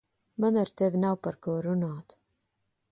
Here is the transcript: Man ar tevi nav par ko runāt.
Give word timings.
Man 0.39 0.55
ar 0.61 0.69
tevi 0.77 0.99
nav 1.03 1.17
par 1.27 1.37
ko 1.43 1.51
runāt. 1.67 2.09